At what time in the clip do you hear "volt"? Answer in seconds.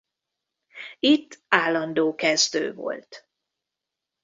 2.73-3.29